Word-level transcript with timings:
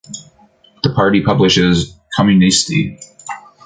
The 0.81 0.93
party 0.95 1.21
publishes 1.21 1.93
"Komunisti". 2.17 2.97